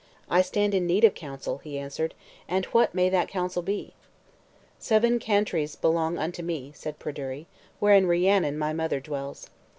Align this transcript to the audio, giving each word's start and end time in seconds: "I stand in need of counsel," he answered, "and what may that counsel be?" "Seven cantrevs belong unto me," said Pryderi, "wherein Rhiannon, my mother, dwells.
"I 0.31 0.41
stand 0.41 0.73
in 0.73 0.87
need 0.87 1.03
of 1.03 1.13
counsel," 1.13 1.59
he 1.59 1.77
answered, 1.77 2.15
"and 2.47 2.65
what 2.65 2.95
may 2.95 3.07
that 3.09 3.27
counsel 3.27 3.61
be?" 3.61 3.93
"Seven 4.79 5.19
cantrevs 5.19 5.75
belong 5.75 6.17
unto 6.17 6.41
me," 6.41 6.71
said 6.73 6.97
Pryderi, 6.97 7.45
"wherein 7.79 8.07
Rhiannon, 8.07 8.57
my 8.57 8.73
mother, 8.73 8.99
dwells. 8.99 9.47